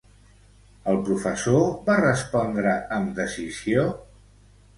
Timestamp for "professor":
1.09-1.67